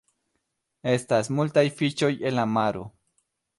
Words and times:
Estas 0.93 1.29
multaj 1.41 1.65
fiŝoj 1.83 2.11
en 2.31 2.37
la 2.41 2.49
maro. 2.57 2.85